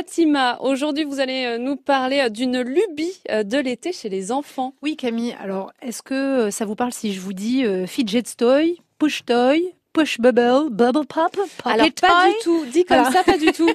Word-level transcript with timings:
Fatima, 0.00 0.56
aujourd'hui 0.60 1.04
vous 1.04 1.20
allez 1.20 1.58
nous 1.58 1.76
parler 1.76 2.30
d'une 2.30 2.62
lubie 2.62 3.20
de 3.28 3.58
l'été 3.58 3.92
chez 3.92 4.08
les 4.08 4.32
enfants. 4.32 4.72
Oui 4.80 4.96
Camille, 4.96 5.36
alors 5.38 5.72
est-ce 5.82 6.00
que 6.00 6.48
ça 6.50 6.64
vous 6.64 6.74
parle 6.74 6.94
si 6.94 7.12
je 7.12 7.20
vous 7.20 7.34
dis 7.34 7.66
fidget 7.86 8.22
toy, 8.22 8.80
push 8.98 9.26
toy, 9.26 9.74
push 9.92 10.20
bubble, 10.20 10.70
bubble 10.70 11.06
pop, 11.06 11.36
Alors 11.64 11.86
pas 12.00 12.28
du 12.28 12.34
tout, 12.42 12.64
dit 12.66 12.84
comme 12.84 13.04
ça, 13.10 13.24
pas 13.24 13.38
du 13.38 13.46
tout. 13.52 13.70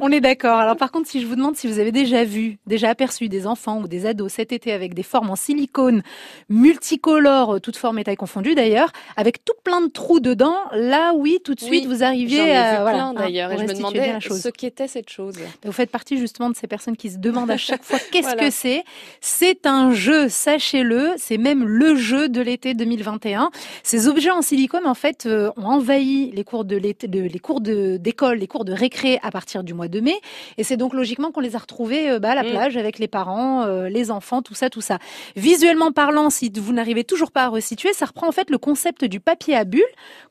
On 0.00 0.10
est 0.12 0.20
d'accord. 0.20 0.58
Alors 0.58 0.76
par 0.76 0.92
contre, 0.92 1.08
si 1.08 1.20
je 1.20 1.26
vous 1.26 1.34
demande 1.34 1.56
si 1.56 1.66
vous 1.66 1.78
avez 1.78 1.92
déjà 1.92 2.24
vu, 2.24 2.58
déjà 2.66 2.90
aperçu 2.90 3.28
des 3.28 3.46
enfants 3.46 3.80
ou 3.80 3.88
des 3.88 4.06
ados 4.06 4.32
cet 4.32 4.52
été 4.52 4.72
avec 4.72 4.94
des 4.94 5.02
formes 5.02 5.30
en 5.30 5.36
silicone 5.36 6.02
multicolores, 6.48 7.60
toutes 7.60 7.76
formes 7.76 7.98
et 7.98 8.04
tailles 8.04 8.16
confondues 8.16 8.54
d'ailleurs, 8.54 8.92
avec 9.16 9.44
tout 9.44 9.54
plein 9.64 9.80
de 9.80 9.88
trous 9.88 10.20
dedans, 10.20 10.56
là 10.72 11.12
oui, 11.14 11.38
tout 11.44 11.54
de 11.54 11.60
suite 11.60 11.86
vous 11.86 12.04
arriviez 12.04 12.54
à 12.56 12.84
vu 12.84 12.90
plein 12.92 13.12
d'ailleurs 13.14 13.52
et 13.52 13.58
je 13.58 13.64
me 13.64 13.74
demandais 13.74 14.18
ce 14.20 14.48
qu'était 14.48 14.88
cette 14.88 15.10
chose. 15.10 15.34
Vous 15.64 15.72
faites 15.72 15.90
partie 15.90 16.16
justement 16.16 16.50
de 16.50 16.56
ces 16.56 16.66
personnes 16.66 16.96
qui 16.96 17.10
se 17.10 17.18
demandent 17.18 17.50
à 17.50 17.56
chaque 17.56 17.82
fois 17.82 17.98
qu'est-ce 18.12 18.36
que 18.36 18.50
c'est? 18.50 18.84
C'est 19.20 19.66
un 19.66 19.92
jeu, 19.92 20.28
sachez-le, 20.28 21.14
c'est 21.16 21.38
même 21.38 21.64
le 21.66 21.96
jeu 21.96 22.28
de 22.28 22.40
l'été 22.40 22.74
2021. 22.74 23.50
Ces 23.82 24.08
objets 24.08 24.30
en 24.30 24.42
silicone 24.42 24.86
en 24.86 24.94
fait 24.94 25.23
euh, 25.26 25.50
ont 25.56 25.66
envahi 25.66 26.30
les 26.32 26.44
cours 26.44 26.64
de 26.64 26.76
l'été, 26.76 27.06
les 27.06 27.38
cours 27.38 27.60
d'école, 27.60 28.38
les 28.38 28.46
cours 28.46 28.64
de 28.64 28.72
récré 28.72 29.18
à 29.22 29.30
partir 29.30 29.64
du 29.64 29.74
mois 29.74 29.88
de 29.88 30.00
mai. 30.00 30.14
Et 30.58 30.64
c'est 30.64 30.76
donc 30.76 30.94
logiquement 30.94 31.32
qu'on 31.32 31.40
les 31.40 31.56
a 31.56 31.58
retrouvés 31.58 32.10
euh, 32.10 32.18
bah, 32.18 32.30
à 32.30 32.34
la 32.34 32.42
mm. 32.42 32.50
plage 32.50 32.76
avec 32.76 32.98
les 32.98 33.08
parents, 33.08 33.64
euh, 33.64 33.88
les 33.88 34.10
enfants, 34.10 34.42
tout 34.42 34.54
ça, 34.54 34.70
tout 34.70 34.80
ça. 34.80 34.98
Visuellement 35.36 35.92
parlant, 35.92 36.30
si 36.30 36.52
vous 36.54 36.72
n'arrivez 36.72 37.04
toujours 37.04 37.30
pas 37.32 37.44
à 37.44 37.48
resituer, 37.48 37.92
ça 37.92 38.06
reprend 38.06 38.28
en 38.28 38.32
fait 38.32 38.50
le 38.50 38.58
concept 38.58 39.04
du 39.04 39.20
papier 39.20 39.56
à 39.56 39.64
bulles 39.64 39.82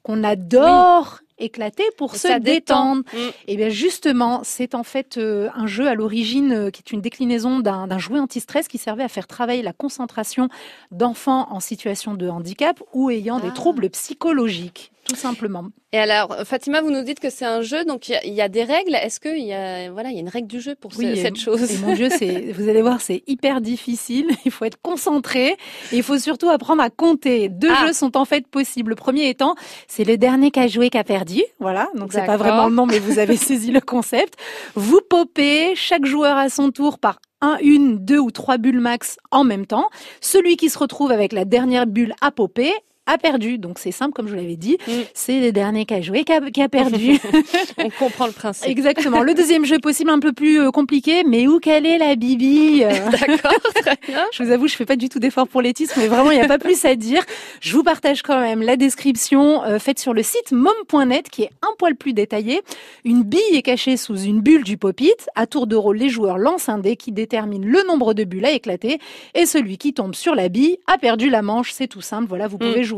qu'on 0.03 0.23
adore 0.23 1.22
éclater 1.37 1.83
pour 1.97 2.15
se 2.15 2.39
détendre. 2.39 3.03
Mm. 3.13 3.17
Et 3.17 3.31
eh 3.47 3.57
bien 3.57 3.69
justement, 3.69 4.41
c'est 4.43 4.75
en 4.75 4.83
fait 4.83 5.17
euh, 5.17 5.49
un 5.55 5.67
jeu 5.67 5.87
à 5.87 5.95
l'origine 5.95 6.53
euh, 6.53 6.69
qui 6.69 6.81
est 6.81 6.91
une 6.91 7.01
déclinaison 7.01 7.59
d'un 7.59 7.97
jouet 7.97 8.19
anti-stress 8.19 8.67
qui 8.67 8.77
servait 8.77 9.03
à 9.03 9.09
faire 9.09 9.27
travailler 9.27 9.61
la 9.61 9.73
concentration 9.73 10.49
d'enfants 10.91 11.47
en 11.51 11.59
situation 11.59 12.13
de 12.13 12.29
handicap 12.29 12.81
ou 12.93 13.09
ayant 13.09 13.39
des 13.39 13.49
ah. 13.49 13.55
troubles 13.55 13.89
psychologiques 13.89 14.92
tout 15.03 15.15
simplement. 15.15 15.65
Et 15.91 15.97
alors, 15.97 16.35
Fatima, 16.45 16.81
vous 16.81 16.89
nous 16.89 17.03
dites 17.03 17.19
que 17.19 17.29
c'est 17.29 17.45
un 17.45 17.61
jeu, 17.61 17.85
donc 17.85 18.09
il 18.09 18.33
y, 18.33 18.41
a 18.41 18.49
des 18.49 18.63
règles. 18.63 18.95
Est-ce 18.95 19.19
qu'il 19.19 19.43
y 19.43 19.53
a, 19.53 19.91
voilà, 19.91 20.09
il 20.09 20.15
y 20.15 20.17
a 20.17 20.21
une 20.21 20.29
règle 20.29 20.47
du 20.47 20.59
jeu 20.59 20.75
pour 20.75 20.93
cette 20.93 21.37
chose 21.37 21.71
et 21.71 21.77
Mon 21.77 21.93
jeu, 21.95 22.09
c'est, 22.09 22.51
vous 22.51 22.69
allez 22.69 22.81
voir, 22.81 23.01
c'est 23.01 23.23
hyper 23.27 23.61
difficile. 23.61 24.27
Il 24.45 24.51
faut 24.51 24.65
être 24.65 24.81
concentré. 24.81 25.57
Et 25.91 25.97
il 25.97 26.03
faut 26.03 26.17
surtout 26.17 26.49
apprendre 26.49 26.81
à 26.81 26.89
compter. 26.89 27.49
Deux 27.49 27.71
ah. 27.71 27.87
jeux 27.87 27.93
sont 27.93 28.17
en 28.17 28.25
fait 28.25 28.47
possibles. 28.47 28.89
Le 28.89 28.95
premier 28.95 29.29
étant, 29.29 29.55
c'est 29.87 30.03
le 30.03 30.17
dernier 30.17 30.51
qui 30.51 30.59
a 30.59 30.67
joué 30.67 30.89
qui 30.89 30.97
a 30.97 31.03
perdu. 31.03 31.43
Voilà. 31.59 31.89
Donc 31.95 32.13
c'est 32.13 32.25
pas 32.25 32.37
vraiment 32.37 32.67
le 32.67 32.75
nom, 32.75 32.85
mais 32.85 32.99
vous 32.99 33.19
avez 33.19 33.35
saisi 33.37 33.71
le 33.71 33.81
concept. 33.81 34.35
Vous 34.75 35.01
popez 35.07 35.75
chaque 35.75 36.05
joueur 36.05 36.37
à 36.37 36.49
son 36.49 36.71
tour 36.71 36.99
par 36.99 37.19
un, 37.41 37.57
une, 37.61 37.99
deux 37.99 38.19
ou 38.19 38.31
trois 38.31 38.57
bulles 38.57 38.79
max 38.79 39.17
en 39.31 39.43
même 39.43 39.65
temps. 39.65 39.89
Celui 40.21 40.55
qui 40.57 40.69
se 40.69 40.79
retrouve 40.79 41.11
avec 41.11 41.33
la 41.33 41.45
dernière 41.45 41.85
bulle 41.85 42.15
à 42.21 42.31
popper 42.31 42.73
a 43.05 43.17
perdu. 43.17 43.57
Donc 43.57 43.79
c'est 43.79 43.91
simple, 43.91 44.13
comme 44.13 44.27
je 44.27 44.31
vous 44.33 44.39
l'avais 44.39 44.55
dit. 44.55 44.77
Mm. 44.87 44.91
C'est 45.13 45.39
le 45.39 45.51
dernier 45.51 45.85
qui 45.85 45.93
a 45.93 46.01
joué 46.01 46.23
qui 46.23 46.61
a, 46.61 46.69
perdu. 46.69 47.19
On 47.77 47.89
comprend 47.89 48.27
le 48.27 48.31
principe. 48.31 48.69
Exactement. 48.69 49.21
Le 49.21 49.33
deuxième 49.33 49.65
jeu 49.65 49.79
possible, 49.79 50.09
un 50.09 50.19
peu 50.19 50.33
plus 50.33 50.61
euh, 50.61 50.71
compliqué, 50.71 51.23
mais 51.23 51.47
où 51.47 51.59
quelle 51.59 51.85
est 51.85 51.97
la 51.97 52.15
bibi 52.15 52.79
D'accord, 53.11 53.59
très 53.75 53.97
bien. 54.07 54.25
Je 54.31 54.43
vous 54.43 54.51
avoue, 54.51 54.67
je 54.67 54.75
fais 54.75 54.85
pas 54.85 54.95
du 54.95 55.09
tout 55.09 55.19
d'effort 55.19 55.47
pour 55.47 55.61
les 55.61 55.73
titres, 55.73 55.95
mais 55.97 56.07
vraiment, 56.07 56.31
il 56.31 56.37
n'y 56.37 56.43
a 56.43 56.47
pas 56.47 56.57
plus 56.57 56.85
à 56.85 56.95
dire. 56.95 57.23
Je 57.59 57.75
vous 57.75 57.83
partage 57.83 58.21
quand 58.21 58.39
même 58.39 58.61
la 58.61 58.77
description 58.77 59.63
euh, 59.63 59.79
faite 59.79 59.99
sur 59.99 60.13
le 60.13 60.23
site 60.23 60.51
mom.net, 60.51 61.29
qui 61.29 61.43
est 61.43 61.51
un 61.61 61.73
poil 61.77 61.95
plus 61.95 62.13
détaillé. 62.13 62.61
Une 63.03 63.23
bille 63.23 63.41
est 63.53 63.61
cachée 63.61 63.97
sous 63.97 64.17
une 64.17 64.41
bulle 64.41 64.63
du 64.63 64.77
pop-it. 64.77 65.29
À 65.35 65.45
tour 65.45 65.67
de 65.67 65.75
rôle, 65.75 65.97
les 65.97 66.09
joueurs 66.09 66.37
lancent 66.37 66.69
un 66.69 66.77
dé 66.77 66.95
qui 66.95 67.11
détermine 67.11 67.65
le 67.65 67.85
nombre 67.87 68.13
de 68.13 68.23
bulles 68.23 68.45
à 68.45 68.51
éclater, 68.51 68.99
et 69.35 69.45
celui 69.45 69.77
qui 69.77 69.93
tombe 69.93 70.15
sur 70.15 70.35
la 70.35 70.47
bille 70.47 70.77
a 70.87 70.97
perdu 70.97 71.29
la 71.29 71.41
manche. 71.41 71.71
C'est 71.71 71.87
tout 71.87 72.01
simple. 72.01 72.27
Voilà, 72.29 72.47
vous 72.47 72.57
pouvez 72.57 72.81
mm. 72.81 72.83
jouer 72.83 72.92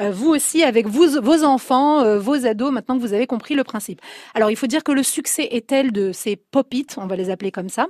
euh, 0.00 0.10
vous 0.10 0.30
aussi 0.30 0.62
avec 0.62 0.86
vos, 0.86 1.20
vos 1.20 1.44
enfants, 1.44 2.02
euh, 2.02 2.18
vos 2.18 2.46
ados, 2.46 2.72
maintenant 2.72 2.96
que 2.96 3.02
vous 3.02 3.12
avez 3.12 3.26
compris 3.26 3.54
le 3.54 3.64
principe. 3.64 4.00
Alors 4.34 4.50
il 4.50 4.56
faut 4.56 4.66
dire 4.66 4.82
que 4.82 4.92
le 4.92 5.02
succès 5.02 5.48
est 5.50 5.66
tel 5.66 5.92
de 5.92 6.12
ces 6.12 6.36
pop-it, 6.36 6.96
on 6.98 7.06
va 7.06 7.16
les 7.16 7.30
appeler 7.30 7.50
comme 7.50 7.68
ça, 7.68 7.86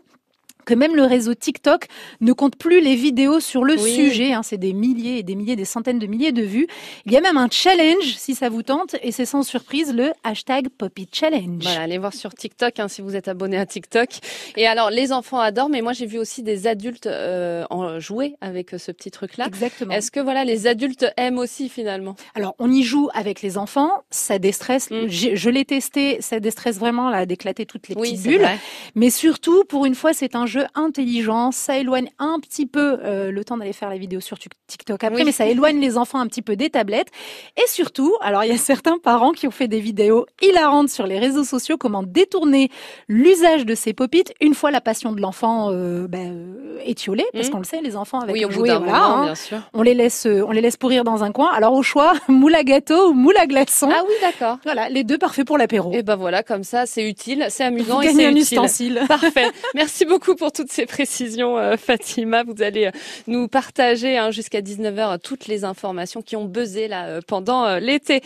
que 0.65 0.75
même 0.75 0.97
le 0.97 1.05
réseau 1.05 1.35
TikTok 1.35 1.87
ne 2.21 2.33
compte 2.33 2.57
plus 2.57 2.81
les 2.81 2.95
vidéos 2.95 3.41
sur 3.41 3.65
le 3.65 3.77
sujet. 3.77 4.33
Hein, 4.33 4.43
c'est 4.43 4.59
des 4.59 4.73
milliers 4.73 5.19
et 5.19 5.23
des 5.23 5.35
milliers, 5.35 5.57
des 5.57 5.65
centaines 5.65 5.99
de 5.99 6.07
milliers 6.07 6.33
de 6.33 6.43
vues. 6.43 6.67
Il 7.07 7.13
y 7.13 7.17
a 7.17 7.21
même 7.21 7.37
un 7.37 7.49
challenge, 7.51 8.17
si 8.17 8.35
ça 8.35 8.49
vous 8.49 8.63
tente, 8.63 8.97
et 9.03 9.13
c'est 9.13 9.27
sans 9.27 9.43
surprise 9.43 9.95
le 9.95 10.13
hashtag 10.23 10.69
Poppy 10.69 11.09
Challenge. 11.13 11.63
Voilà, 11.63 11.83
allez 11.83 11.99
voir 11.99 12.15
sur 12.15 12.35
TikTok 12.35 12.79
hein, 12.79 12.89
si 12.89 13.03
vous 13.03 13.17
êtes 13.17 13.29
abonné 13.29 13.57
à 13.57 13.67
TikTok. 13.67 14.09
Et 14.57 14.67
alors, 14.67 14.91
les 14.91 15.13
enfants 15.13 15.39
adorent, 15.39 15.69
mais 15.69 15.83
moi 15.83 15.93
j'ai 15.93 16.07
vu 16.07 16.19
aussi 16.19 16.43
des 16.43 16.67
adultes 16.67 17.07
euh, 17.07 17.65
en 17.71 18.01
jouer 18.01 18.37
avec 18.41 18.71
ce 18.79 18.93
petit 18.93 19.11
truc-là. 19.11 19.47
Exactement. 19.47 19.95
Est-ce 19.95 20.11
que 20.11 20.21
voilà, 20.21 20.45
les 20.45 20.67
adultes 20.67 21.07
aiment 21.17 21.39
aussi 21.39 21.69
finalement? 21.69 22.17
Alors, 22.35 22.55
on 22.59 22.71
y 22.71 22.83
joue 22.83 23.09
avec 23.15 23.43
les 23.43 23.59
enfants, 23.59 23.91
ça 24.11 24.39
déstresse. 24.39 24.91
Mm. 24.91 25.09
Je 25.09 25.51
l'ai 25.51 25.65
testé, 25.65 26.19
ça 26.21 26.41
déstresse 26.41 26.79
vraiment 26.79 27.11
là 27.11 27.27
d'éclater 27.27 27.67
toutes 27.67 27.89
les 27.89 27.95
petites 27.95 28.23
bulles. 28.23 28.47
Mais 28.95 29.11
surtout, 29.11 29.65
pour 29.65 29.87
une 29.87 29.95
fois, 29.95 30.13
c'est 30.13 30.35
un 30.35 30.47
jeu 30.47 30.53
intelligent. 30.75 31.50
Ça 31.50 31.78
éloigne 31.78 32.09
un 32.19 32.38
petit 32.41 32.66
peu 32.66 32.98
euh, 33.03 33.31
le 33.31 33.44
temps 33.44 33.56
d'aller 33.56 33.72
faire 33.72 33.91
la 33.91 33.97
vidéo 33.97 34.20
sur 34.20 34.38
TikTok 34.66 35.04
après, 35.04 35.25
mais 35.25 35.32
ça 35.32 35.47
éloigne 35.47 35.81
les 35.81 35.98
enfants 35.98 36.19
un 36.19 36.26
petit 36.26 36.42
peu 36.42 36.56
des 36.56 36.70
tablettes. 36.70 37.09
Et 37.56 37.66
surtout, 37.69 38.15
alors 38.20 38.44
il 38.44 38.50
y 38.50 38.54
a 38.54 38.59
certains 38.59 38.98
parents 38.98 39.32
qui 39.32 39.47
ont 39.47 39.53
fait 39.53 39.69
des 39.69 39.81
vidéos 39.81 40.26
hilarantes 40.42 40.88
sur 40.88 41.06
les 41.06 41.19
réseaux 41.19 41.44
sociaux, 41.44 41.76
comment 41.76 42.03
détourner 42.03 42.70
l'usage 43.09 43.66
de 43.66 43.75
ces 43.75 43.92
popites 43.92 44.32
une 44.41 44.54
fois 44.54 44.70
la 44.70 44.81
passion 44.81 45.12
de 45.12 45.20
l'enfant 45.20 45.70
euh, 45.70 46.06
ben, 46.06 46.32
euh, 46.32 46.78
étiolée, 46.84 47.26
parce 47.32 47.48
mmh. 47.48 47.50
qu'on 47.50 47.59
le 47.59 47.65
sait, 47.65 47.81
les 47.81 47.97
enfants 47.97 48.21
avec 48.21 48.34
oui, 48.34 48.44
jouet, 48.50 48.71
hein. 48.71 49.25
bien 49.25 49.34
sûr. 49.34 49.59
on 49.72 49.82
les 49.82 49.94
laisse, 49.94 50.26
on 50.26 50.50
les 50.50 50.60
laisse 50.60 50.76
pourrir 50.76 51.04
dans 51.04 51.25
un 51.25 51.32
coin. 51.32 51.50
Alors 51.53 51.72
au 51.72 51.82
choix, 51.82 52.15
moule 52.28 52.54
à 52.54 52.65
gâteau 52.65 53.10
ou 53.10 53.15
moule 53.15 53.36
à 53.36 53.47
glaçon. 53.47 53.88
Ah 53.92 54.03
oui, 54.06 54.15
d'accord. 54.21 54.59
Voilà, 54.65 54.88
les 54.88 55.04
deux 55.04 55.19
parfaits 55.19 55.47
pour 55.47 55.59
l'apéro. 55.59 55.92
Et 55.92 56.03
ben 56.03 56.16
voilà, 56.16 56.42
comme 56.42 56.65
ça, 56.65 56.86
c'est 56.86 57.09
utile, 57.09 57.47
c'est 57.48 57.65
amusant 57.65 58.00
et 58.00 58.12
c'est 58.12 58.26
un 58.26 58.31
utile. 58.31 58.42
ustensile. 58.42 59.03
Parfait. 59.09 59.50
Merci 59.75 60.04
beaucoup 60.04 60.34
pour 60.34 60.44
toutes 60.50 60.71
ces 60.71 60.87
précisions, 60.87 61.59
euh, 61.59 61.77
Fatima. 61.77 62.43
Vous 62.43 62.62
allez 62.62 62.87
euh, 62.87 62.91
nous 63.27 63.49
partager 63.49 64.19
hein, 64.19 64.31
jusqu'à 64.31 64.60
19h 64.60 65.19
toutes 65.21 65.47
les 65.47 65.65
informations 65.65 66.22
qui 66.22 66.37
ont 66.37 66.44
buzzé 66.44 66.88
là 66.88 67.06
euh, 67.06 67.21
pendant 67.27 67.77
l'été. 67.77 68.22